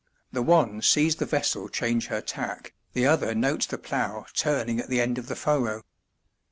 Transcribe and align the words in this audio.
The 0.31 0.41
one 0.41 0.81
sees 0.81 1.17
the 1.17 1.27
vessel 1.27 1.69
change 1.69 2.07
her 2.07 2.21
tack, 2.21 2.73
the 2.93 3.05
other 3.05 3.35
notes 3.35 3.67
the 3.67 3.77
plough 3.77 4.25
turning 4.33 4.79
at 4.79 4.89
the 4.89 4.99
end 4.99 5.19
of 5.19 5.27
the 5.27 5.35
furrow. 5.35 5.83